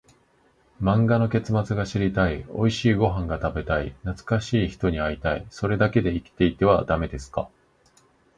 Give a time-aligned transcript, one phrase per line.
[0.81, 7.49] 漫画の結末が知りたい、おいしいご飯が食べたい、懐かしい人に会いたい、それだけで生きていてはダメですか？